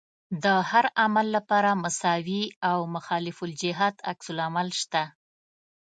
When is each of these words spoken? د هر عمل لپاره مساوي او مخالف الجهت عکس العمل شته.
د 0.43 0.45
هر 0.71 0.85
عمل 1.03 1.27
لپاره 1.37 1.69
مساوي 1.83 2.43
او 2.71 2.79
مخالف 2.95 3.37
الجهت 3.47 3.95
عکس 4.09 4.27
العمل 4.33 4.69
شته. 4.81 5.03